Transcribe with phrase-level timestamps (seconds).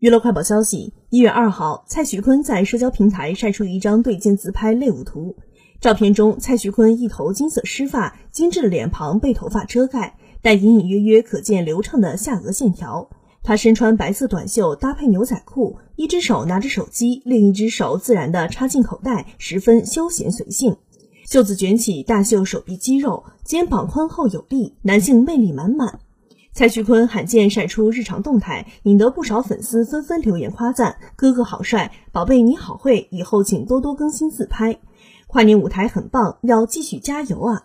[0.00, 5.34] 娱乐快报消息：一月二号，蔡徐坤在社交平台晒出一张对镜自拍类舞图。
[5.80, 13.10] 照片中，蔡徐坤一头金色湿发，精致的脸庞被头发遮盖，但隐隐约约可见流畅的下颚线条。
[13.42, 20.76] 他身穿白色短袖搭配牛仔裤，一只手拿着手机，另一只手自然地插进口袋，十分休闲随性。
[21.26, 25.98] 袖子卷起，大秀手臂肌肉，肩膀宽厚有力，男性魅力满满。
[26.58, 34.76] 蔡徐坤罕见晒出日常动态，引得不少粉丝纷纷留言夸赞：“哥哥好帅，宝贝你好会，以后请多多更新自拍。
[35.28, 37.62] 跨年舞台很棒，要继续加油啊！”